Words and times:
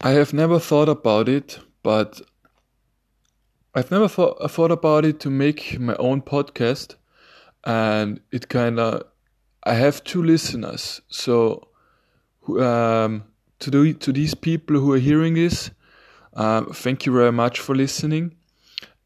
I 0.00 0.10
have 0.10 0.32
never 0.32 0.60
thought 0.60 0.88
about 0.88 1.28
it, 1.28 1.58
but 1.82 2.20
I've 3.74 3.90
never 3.90 4.06
thought, 4.06 4.48
thought 4.48 4.70
about 4.70 5.04
it 5.04 5.18
to 5.20 5.30
make 5.30 5.78
my 5.80 5.96
own 5.96 6.22
podcast, 6.22 6.94
and 7.64 8.20
it 8.30 8.48
kind 8.48 8.78
of 8.78 9.02
I 9.64 9.74
have 9.74 10.04
two 10.04 10.22
listeners, 10.22 11.00
so 11.08 11.66
um, 12.60 13.24
to 13.58 13.70
the, 13.70 13.92
to 13.94 14.12
these 14.12 14.34
people 14.34 14.78
who 14.78 14.92
are 14.92 14.98
hearing 14.98 15.34
this, 15.34 15.72
um, 16.34 16.66
thank 16.72 17.04
you 17.04 17.12
very 17.12 17.32
much 17.32 17.58
for 17.58 17.74
listening, 17.74 18.36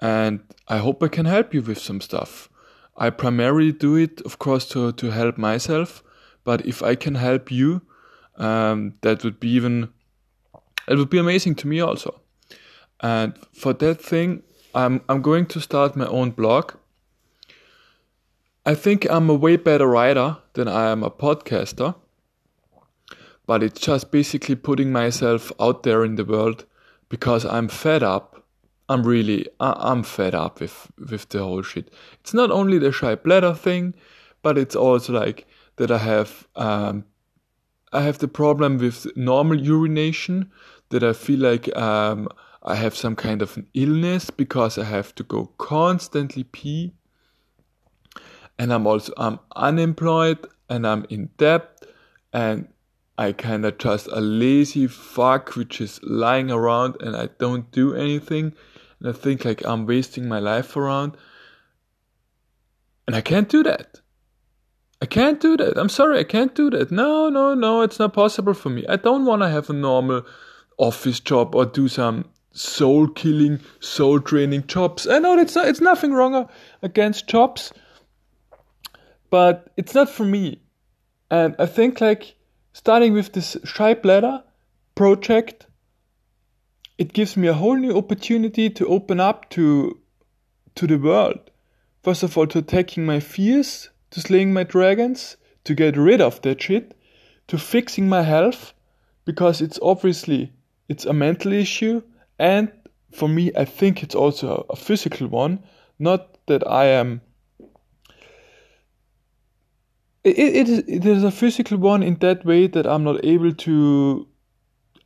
and 0.00 0.40
I 0.66 0.78
hope 0.78 1.04
I 1.04 1.08
can 1.08 1.26
help 1.26 1.54
you 1.54 1.62
with 1.62 1.78
some 1.78 2.00
stuff. 2.00 2.48
I 2.96 3.10
primarily 3.10 3.70
do 3.70 3.94
it, 3.94 4.20
of 4.22 4.40
course, 4.40 4.66
to 4.70 4.90
to 4.90 5.10
help 5.12 5.38
myself, 5.38 6.02
but 6.42 6.66
if 6.66 6.82
I 6.82 6.96
can 6.96 7.14
help 7.14 7.52
you, 7.52 7.82
um, 8.38 8.94
that 9.02 9.22
would 9.22 9.38
be 9.38 9.50
even 9.50 9.90
it 10.90 10.98
would 10.98 11.08
be 11.08 11.18
amazing 11.18 11.54
to 11.54 11.68
me 11.68 11.80
also. 11.80 12.20
And 13.00 13.38
for 13.52 13.72
that 13.74 14.02
thing, 14.02 14.42
I'm 14.74 15.00
I'm 15.08 15.22
going 15.22 15.46
to 15.46 15.60
start 15.60 15.96
my 15.96 16.06
own 16.06 16.30
blog. 16.30 16.72
I 18.66 18.74
think 18.74 19.06
I'm 19.08 19.30
a 19.30 19.34
way 19.34 19.56
better 19.56 19.86
writer 19.86 20.38
than 20.52 20.68
I 20.68 20.90
am 20.90 21.02
a 21.02 21.10
podcaster. 21.10 21.94
But 23.46 23.62
it's 23.62 23.80
just 23.80 24.10
basically 24.10 24.54
putting 24.54 24.92
myself 24.92 25.50
out 25.58 25.82
there 25.82 26.04
in 26.04 26.16
the 26.16 26.24
world 26.24 26.66
because 27.08 27.44
I'm 27.44 27.68
fed 27.68 28.02
up. 28.02 28.44
I'm 28.88 29.04
really 29.04 29.46
I'm 29.60 30.02
fed 30.02 30.34
up 30.34 30.60
with 30.60 30.90
with 30.98 31.28
the 31.28 31.38
whole 31.38 31.62
shit. 31.62 31.92
It's 32.20 32.34
not 32.34 32.50
only 32.50 32.78
the 32.78 32.92
shy 32.92 33.14
bladder 33.14 33.54
thing, 33.54 33.94
but 34.42 34.58
it's 34.58 34.76
also 34.76 35.12
like 35.12 35.46
that 35.76 35.90
I 35.90 35.98
have 35.98 36.48
um, 36.56 37.04
I 37.92 38.02
have 38.02 38.18
the 38.18 38.28
problem 38.28 38.78
with 38.78 39.06
normal 39.16 39.60
urination 39.60 40.50
that 40.90 41.02
I 41.02 41.12
feel 41.12 41.40
like 41.40 41.74
um, 41.76 42.28
I 42.62 42.74
have 42.74 42.94
some 42.94 43.16
kind 43.16 43.42
of 43.42 43.56
an 43.56 43.66
illness 43.74 44.30
because 44.30 44.76
I 44.76 44.84
have 44.84 45.14
to 45.16 45.22
go 45.22 45.46
constantly 45.58 46.44
pee. 46.44 46.94
And 48.58 48.72
I'm 48.72 48.86
also 48.86 49.12
I'm 49.16 49.40
unemployed 49.56 50.46
and 50.68 50.86
I'm 50.86 51.06
in 51.08 51.30
debt 51.38 51.86
and 52.32 52.68
I 53.16 53.32
kind 53.32 53.64
of 53.64 53.78
just 53.78 54.06
a 54.08 54.20
lazy 54.20 54.86
fuck 54.86 55.56
which 55.56 55.80
is 55.80 55.98
lying 56.02 56.50
around 56.50 56.96
and 57.00 57.16
I 57.16 57.30
don't 57.38 57.70
do 57.70 57.94
anything 57.94 58.52
and 58.98 59.08
I 59.08 59.12
think 59.12 59.44
like 59.44 59.64
I'm 59.64 59.86
wasting 59.86 60.28
my 60.28 60.38
life 60.38 60.76
around 60.76 61.16
and 63.06 63.16
I 63.16 63.22
can't 63.22 63.48
do 63.48 63.62
that. 63.62 64.00
I 65.02 65.06
can't 65.06 65.40
do 65.40 65.56
that. 65.56 65.78
I'm 65.78 65.88
sorry, 65.88 66.18
I 66.18 66.24
can't 66.24 66.54
do 66.54 66.68
that. 66.70 66.90
No, 66.90 67.30
no, 67.30 67.54
no, 67.54 67.80
it's 67.80 67.98
not 67.98 68.12
possible 68.12 68.52
for 68.52 68.68
me. 68.68 68.84
I 68.86 68.96
don't 68.96 69.24
want 69.24 69.40
to 69.40 69.48
have 69.48 69.70
a 69.70 69.72
normal 69.72 70.26
office 70.80 71.20
job 71.20 71.54
or 71.54 71.66
do 71.66 71.86
some 71.86 72.24
soul 72.52 73.06
killing, 73.06 73.60
soul 73.78 74.18
draining 74.18 74.66
jobs. 74.66 75.06
I 75.06 75.18
know 75.18 75.38
it's 75.38 75.54
not, 75.54 75.68
it's 75.68 75.80
nothing 75.80 76.12
wrong 76.12 76.48
against 76.82 77.28
jobs, 77.28 77.72
but 79.30 79.70
it's 79.76 79.94
not 79.94 80.08
for 80.08 80.24
me. 80.24 80.60
And 81.30 81.54
I 81.58 81.66
think 81.66 82.00
like 82.00 82.34
starting 82.72 83.12
with 83.12 83.32
this 83.32 83.56
shy 83.64 83.94
bladder 83.94 84.42
project, 84.94 85.66
it 86.98 87.12
gives 87.12 87.36
me 87.36 87.48
a 87.48 87.54
whole 87.54 87.76
new 87.76 87.96
opportunity 87.96 88.68
to 88.70 88.86
open 88.88 89.20
up 89.20 89.48
to 89.50 90.00
to 90.74 90.86
the 90.86 90.98
world. 90.98 91.38
First 92.02 92.22
of 92.22 92.36
all, 92.36 92.46
to 92.48 92.58
attacking 92.58 93.04
my 93.04 93.20
fears, 93.20 93.90
to 94.10 94.20
slaying 94.20 94.52
my 94.52 94.64
dragons, 94.64 95.36
to 95.64 95.74
get 95.74 95.96
rid 95.96 96.20
of 96.20 96.40
that 96.42 96.62
shit, 96.62 96.96
to 97.48 97.58
fixing 97.58 98.08
my 98.08 98.22
health, 98.22 98.72
because 99.24 99.60
it's 99.60 99.78
obviously 99.82 100.52
it's 100.90 101.06
a 101.06 101.12
mental 101.12 101.52
issue 101.52 102.02
and 102.38 102.70
for 103.12 103.28
me 103.28 103.52
i 103.56 103.64
think 103.64 104.02
it's 104.02 104.14
also 104.14 104.66
a, 104.68 104.76
physical 104.76 105.28
one. 105.28 105.62
Not 105.98 106.36
that 106.46 106.66
i 106.66 106.86
am 106.86 107.20
it, 110.24 110.38
it, 110.38 110.68
is, 110.68 110.78
it 110.86 111.06
is 111.06 111.22
a 111.24 111.30
physical 111.30 111.78
one 111.78 112.02
in 112.02 112.16
that 112.16 112.44
way 112.44 112.66
that 112.66 112.86
i'm 112.86 113.04
not 113.04 113.24
able 113.24 113.52
to 113.52 114.26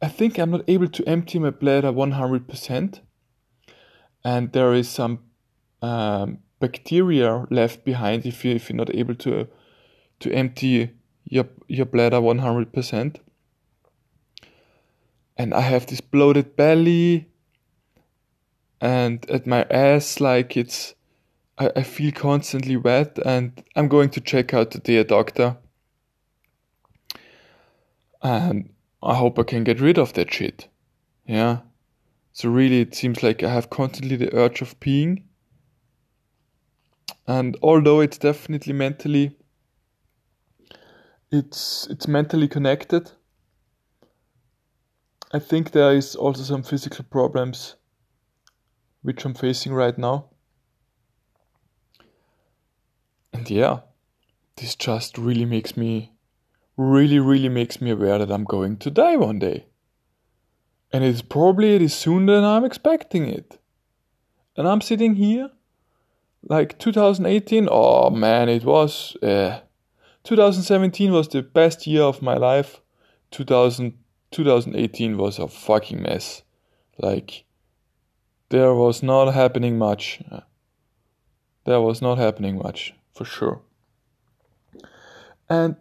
i 0.01 0.09
think 0.09 0.39
i'm 0.39 0.51
not 0.51 0.65
able 0.69 0.89
to 0.89 1.07
empty 1.07 1.39
my 1.39 1.51
bladder 1.51 1.93
100% 1.93 3.01
and 4.25 4.53
there 4.53 4.73
is 4.73 4.89
some 4.89 5.19
um, 5.83 6.39
bacteria 6.61 7.47
left 7.51 7.85
behind 7.85 8.25
if 8.25 8.45
you 8.45 8.55
if 8.55 8.71
you're 8.71 8.77
not 8.77 8.95
able 8.95 9.15
to 9.15 9.47
to 10.21 10.33
empty 10.33 10.91
your 11.25 11.47
your 11.69 11.87
bladder 11.87 12.21
100% 12.21 13.17
and 15.37 15.53
I 15.53 15.61
have 15.61 15.87
this 15.87 16.01
bloated 16.01 16.57
belly 16.57 17.29
and 18.81 19.29
at 19.31 19.47
my 19.47 19.63
ass 19.71 20.21
like 20.21 20.57
it's 20.57 20.95
I, 21.59 21.71
I 21.77 21.83
feel 21.83 22.13
constantly 22.13 22.77
wet 22.77 23.19
and 23.25 23.63
I'm 23.77 23.89
going 23.89 24.11
to 24.11 24.21
check 24.21 24.53
out 24.55 24.71
today 24.71 24.97
a 24.97 25.05
doctor. 25.05 25.57
And 28.23 28.71
I 29.03 29.15
hope 29.15 29.39
I 29.39 29.43
can 29.43 29.65
get 29.65 29.81
rid 29.81 29.99
of 29.99 30.15
that 30.15 30.33
shit. 30.33 30.69
Yeah. 31.27 31.59
So 32.33 32.49
really 32.49 32.81
it 32.81 32.95
seems 32.95 33.23
like 33.23 33.43
I 33.43 33.53
have 33.53 33.71
constantly 33.71 34.17
the 34.17 34.35
urge 34.35 34.63
of 34.63 34.79
peeing. 34.81 35.23
And 37.27 37.57
although 37.63 38.01
it's 38.01 38.19
definitely 38.19 38.73
mentally 38.73 39.37
it's 41.31 41.87
it's 41.91 42.07
mentally 42.07 42.49
connected 42.49 43.11
I 45.35 45.41
think 45.41 45.73
there 45.73 45.93
is 45.93 46.15
also 46.15 46.45
some 46.45 46.63
physical 46.63 47.05
problems 47.11 47.75
which 49.03 49.25
I'm 49.25 49.35
facing 49.35 49.75
right 49.75 49.99
now. 49.99 50.27
And 53.33 53.51
yeah, 53.51 53.81
this 54.55 54.77
just 54.77 55.19
really 55.19 55.45
makes 55.45 55.77
me, 55.77 56.13
really, 56.77 57.19
really 57.19 57.49
makes 57.49 57.81
me 57.81 57.91
aware 57.91 58.19
that 58.19 58.31
I'm 58.31 58.45
going 58.45 58.77
to 58.77 58.93
die 58.93 59.17
one 59.17 59.41
day. 59.41 59.67
And 60.93 61.03
it's 61.03 61.21
probably 61.21 61.75
it 61.75 61.83
is 61.83 61.95
sooner 61.95 62.37
than 62.37 62.45
I'm 62.45 62.65
expecting 62.65 63.27
it. 63.27 63.59
And 64.57 64.69
I'm 64.69 64.81
sitting 64.81 65.17
here, 65.17 65.51
like 66.49 66.79
2018, 66.79 67.69
oh 67.73 68.09
man, 68.09 68.49
it 68.49 68.63
was, 68.63 69.17
uh, 69.21 69.59
2017 70.23 71.13
was 71.13 71.27
the 71.27 71.43
best 71.43 71.89
year 71.89 72.03
of 72.03 72.23
my 72.23 72.37
life. 72.37 72.81
2000 73.33 73.99
2018 74.35 75.17
was 75.17 75.39
a 75.39 75.47
fucking 75.47 76.03
mess. 76.03 76.43
Like, 76.99 77.45
there 78.49 78.75
was 78.75 79.03
not 79.03 79.33
happening 79.33 79.79
much. 79.79 80.21
There 81.65 81.81
was 81.81 82.03
not 82.03 82.19
happening 82.19 82.59
much, 82.59 82.95
for 83.15 83.25
sure. 83.25 83.63
And 85.49 85.77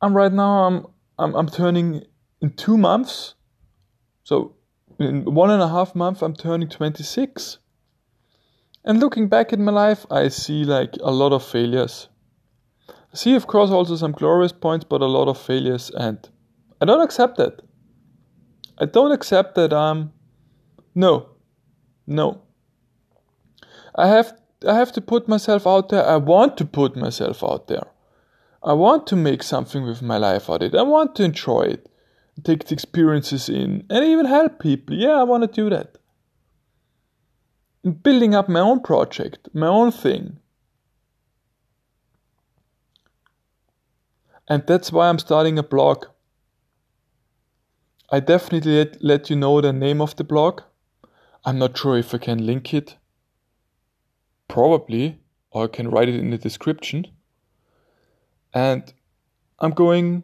I'm 0.00 0.16
right 0.16 0.32
now, 0.32 0.64
I'm, 0.64 0.86
I'm, 1.18 1.34
I'm 1.34 1.48
turning 1.48 2.02
in 2.40 2.50
two 2.54 2.78
months. 2.78 3.34
So, 4.24 4.54
in 4.98 5.26
one 5.26 5.50
and 5.50 5.62
a 5.62 5.68
half 5.68 5.94
month, 5.94 6.22
I'm 6.22 6.34
turning 6.34 6.68
26. 6.68 7.58
And 8.84 9.00
looking 9.00 9.28
back 9.28 9.52
at 9.52 9.58
my 9.58 9.72
life, 9.72 10.06
I 10.10 10.28
see 10.28 10.64
like 10.64 10.94
a 11.02 11.10
lot 11.10 11.32
of 11.32 11.44
failures. 11.44 12.08
I 12.88 13.16
see, 13.16 13.34
of 13.34 13.46
course, 13.46 13.70
also 13.70 13.96
some 13.96 14.12
glorious 14.12 14.52
points, 14.52 14.86
but 14.88 15.02
a 15.02 15.06
lot 15.06 15.28
of 15.28 15.38
failures 15.38 15.90
and 15.90 16.26
I 16.80 16.84
don't 16.84 17.02
accept 17.02 17.36
that. 17.38 17.62
I 18.78 18.84
don't 18.84 19.12
accept 19.12 19.54
that 19.54 19.72
I'm 19.72 19.98
um, 19.98 20.12
no. 20.94 21.28
No. 22.06 22.42
I 23.94 24.08
have 24.08 24.38
I 24.66 24.74
have 24.74 24.92
to 24.92 25.00
put 25.00 25.28
myself 25.28 25.66
out 25.66 25.88
there. 25.88 26.04
I 26.04 26.16
want 26.16 26.56
to 26.58 26.64
put 26.64 26.96
myself 26.96 27.44
out 27.44 27.68
there. 27.68 27.86
I 28.62 28.72
want 28.72 29.06
to 29.08 29.16
make 29.16 29.42
something 29.42 29.84
with 29.84 30.02
my 30.02 30.16
life 30.16 30.50
out 30.50 30.62
of 30.62 30.74
it. 30.74 30.78
I 30.78 30.82
want 30.82 31.14
to 31.16 31.24
enjoy 31.24 31.62
it. 31.62 31.88
Take 32.42 32.66
the 32.66 32.74
experiences 32.74 33.48
in 33.48 33.86
and 33.88 34.04
even 34.04 34.26
help 34.26 34.58
people. 34.58 34.96
Yeah, 34.96 35.20
I 35.20 35.22
want 35.22 35.42
to 35.42 35.48
do 35.62 35.70
that. 35.70 35.98
building 38.02 38.34
up 38.34 38.48
my 38.48 38.60
own 38.60 38.80
project, 38.80 39.48
my 39.54 39.68
own 39.68 39.92
thing. 39.92 40.38
And 44.48 44.66
that's 44.66 44.92
why 44.92 45.08
I'm 45.08 45.18
starting 45.18 45.58
a 45.58 45.62
blog. 45.62 46.06
I 48.08 48.20
definitely 48.20 48.76
let, 48.76 49.02
let 49.02 49.30
you 49.30 49.36
know 49.36 49.60
the 49.60 49.72
name 49.72 50.00
of 50.00 50.14
the 50.14 50.22
blog. 50.22 50.62
I'm 51.44 51.58
not 51.58 51.76
sure 51.76 51.98
if 51.98 52.14
I 52.14 52.18
can 52.18 52.46
link 52.46 52.72
it. 52.72 52.96
Probably, 54.48 55.18
or 55.50 55.64
I 55.64 55.66
can 55.66 55.90
write 55.90 56.08
it 56.08 56.14
in 56.14 56.30
the 56.30 56.38
description. 56.38 57.06
And 58.54 58.92
I'm 59.58 59.72
going 59.72 60.22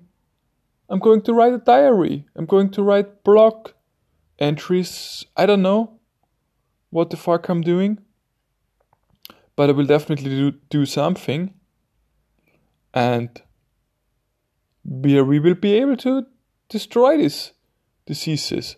I'm 0.88 0.99
going 0.99 1.23
to 1.23 1.32
write 1.32 1.55
a 1.55 1.58
diary. 1.58 2.26
I'm 2.37 2.44
going 2.44 2.69
to 2.73 2.82
write 2.82 3.25
blog 3.25 3.70
entries. 4.38 5.25
I 5.37 5.46
don't 5.46 5.62
know 5.62 5.99
what 6.90 7.11
the 7.11 7.17
fuck 7.17 7.49
I'm 7.49 7.62
doing. 7.62 7.99
But 9.56 9.70
I 9.70 9.73
will 9.73 9.87
definitely 9.87 10.31
do, 10.31 10.50
do 10.69 10.87
something. 10.87 11.55
And 12.93 13.40
we, 14.84 15.20
we 15.23 15.40
will 15.40 15.55
be 15.55 15.75
able 15.75 15.96
to 15.99 16.26
destroy 16.69 17.17
this 17.17 17.52
diseases, 18.12 18.76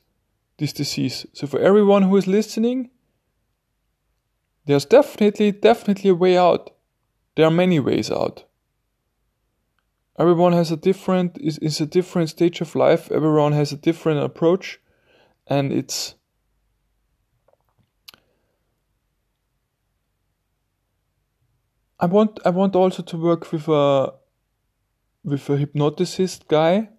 this 0.59 0.73
disease. 0.73 1.27
So 1.33 1.47
for 1.47 1.61
everyone 1.61 2.03
who 2.05 2.17
is 2.17 2.27
listening, 2.27 2.91
there's 4.67 4.87
definitely, 4.87 5.51
definitely 5.53 6.11
a 6.11 6.15
way 6.15 6.37
out. 6.39 6.71
There 7.35 7.47
are 7.47 7.51
many 7.65 7.81
ways 7.81 8.11
out. 8.11 8.45
Everyone 10.17 10.53
has 10.53 10.71
a 10.71 10.77
different 10.77 11.39
is, 11.41 11.59
is 11.59 11.81
a 11.81 11.87
different 11.87 12.29
stage 12.31 12.61
of 12.61 12.77
life. 12.77 13.11
Everyone 13.11 13.53
has 13.53 13.73
a 13.73 13.77
different 13.77 14.21
approach, 14.23 14.81
and 15.49 15.73
it's 15.73 16.15
I 21.99 22.07
want 22.07 22.39
I 22.45 22.51
want 22.51 22.77
also 22.77 23.03
to 23.03 23.17
work 23.17 23.51
with 23.51 23.67
a 23.67 24.15
with 25.25 25.51
a 25.51 25.57
hypnoticist 25.57 26.47
guy 26.47 26.94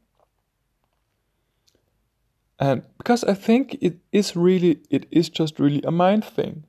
and 2.60 2.84
because 2.98 3.24
I 3.24 3.34
think 3.34 3.78
it 3.82 3.98
is 4.12 4.36
really 4.36 4.80
it 4.90 5.06
is 5.12 5.30
just 5.30 5.60
really 5.60 5.82
a 5.84 5.92
mind 5.92 6.24
thing 6.24 6.66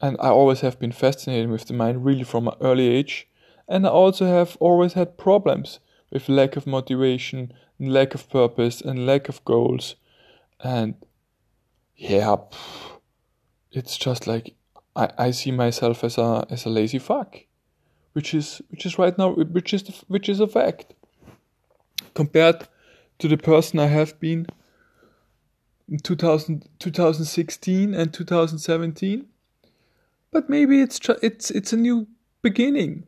and 0.00 0.16
I 0.20 0.28
always 0.28 0.60
have 0.60 0.78
been 0.78 0.92
fascinated 0.92 1.50
with 1.50 1.66
the 1.66 1.74
mind 1.74 2.04
really 2.04 2.24
from 2.24 2.48
an 2.48 2.54
early 2.60 2.88
age. 2.88 3.28
And 3.68 3.86
I 3.86 3.90
also 3.90 4.26
have 4.26 4.56
always 4.60 4.92
had 4.92 5.16
problems 5.16 5.80
with 6.12 6.28
lack 6.28 6.56
of 6.56 6.66
motivation, 6.66 7.52
lack 7.78 8.14
of 8.14 8.28
purpose, 8.28 8.80
and 8.80 9.06
lack 9.06 9.28
of 9.28 9.44
goals. 9.44 9.96
And 10.60 10.94
yeah, 11.96 12.36
it's 13.72 13.96
just 13.96 14.26
like 14.26 14.54
I, 14.94 15.10
I 15.18 15.30
see 15.30 15.50
myself 15.50 16.04
as 16.04 16.18
a 16.18 16.46
as 16.50 16.66
a 16.66 16.70
lazy 16.70 16.98
fuck, 16.98 17.38
which 18.12 18.34
is 18.34 18.60
which 18.68 18.86
is 18.86 18.98
right 18.98 19.16
now 19.16 19.30
which 19.30 19.72
is 19.72 20.04
which 20.08 20.28
is 20.28 20.40
a 20.40 20.46
fact. 20.46 20.94
Compared 22.14 22.68
to 23.18 23.28
the 23.28 23.36
person 23.36 23.78
I 23.78 23.86
have 23.86 24.18
been 24.20 24.46
in 25.88 25.98
2000, 25.98 26.68
2016 26.78 27.94
and 27.94 28.12
2017 28.12 29.26
but 30.36 30.50
maybe 30.50 30.82
it's 30.82 31.00
it's 31.22 31.50
it's 31.50 31.72
a 31.72 31.78
new 31.78 32.06
beginning. 32.42 33.06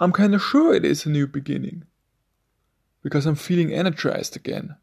I'm 0.00 0.10
kind 0.10 0.34
of 0.34 0.42
sure 0.42 0.74
it 0.74 0.84
is 0.84 1.06
a 1.06 1.10
new 1.10 1.28
beginning 1.28 1.84
because 3.02 3.24
I'm 3.24 3.36
feeling 3.36 3.72
energized 3.72 4.34
again, 4.34 4.74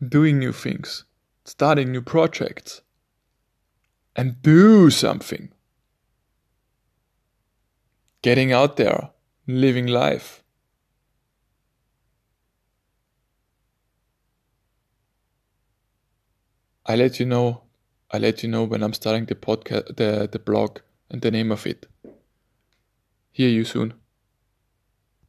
doing 0.00 0.38
new 0.38 0.52
things, 0.52 1.04
starting 1.44 1.92
new 1.92 2.00
projects, 2.00 2.80
and 4.16 4.40
do 4.40 4.88
something. 4.88 5.52
Getting 8.22 8.52
out 8.52 8.78
there, 8.78 9.10
living 9.46 9.86
life. 9.86 10.41
I 16.86 16.96
let 16.96 17.20
you 17.20 17.26
know 17.26 17.62
I 18.14 18.18
let 18.18 18.42
you 18.42 18.48
know 18.50 18.64
when 18.64 18.82
I'm 18.82 18.92
starting 18.92 19.24
the 19.24 19.34
podcast, 19.34 19.96
the, 19.96 20.28
the 20.30 20.38
blog, 20.38 20.80
and 21.10 21.22
the 21.22 21.30
name 21.30 21.50
of 21.50 21.66
it. 21.66 21.86
Hear 23.30 23.48
you 23.48 23.64
soon. 23.64 23.94